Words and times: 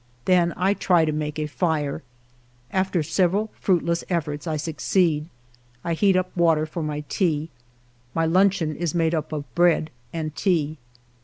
Then 0.25 0.51
I 0.57 0.73
try 0.73 1.05
to 1.05 1.11
make 1.11 1.37
a 1.37 1.45
fire. 1.45 2.01
After 2.71 3.03
several 3.03 3.51
fruitless 3.59 4.03
efforts 4.09 4.47
I 4.47 4.57
succeed. 4.57 5.29
I 5.83 5.93
heat 5.93 6.15
water 6.35 6.65
for 6.65 6.81
my 6.81 7.03
tea. 7.07 7.51
My 8.15 8.25
luncheon 8.25 8.75
is 8.75 8.95
made 8.95 9.13
up 9.13 9.31
of 9.31 9.43
bread 9.53 9.91
and 10.11 10.35
tea. 10.35 10.79